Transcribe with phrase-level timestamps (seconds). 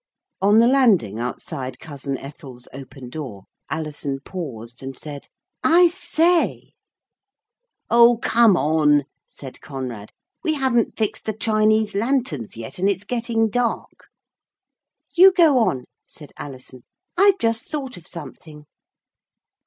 [0.41, 5.27] On the landing outside cousin Ethel's open door Alison paused and said,
[5.63, 6.71] 'I say!'
[7.87, 8.17] 'Oh!
[8.17, 10.11] come on,' said Conrad,
[10.43, 14.07] 'we haven't fixed the Chinese lanterns yet, and it's getting dark.'
[15.13, 16.83] 'You go on,' said Alison,
[17.15, 18.65] 'I've just thought of something.'